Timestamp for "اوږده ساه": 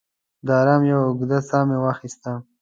1.07-1.63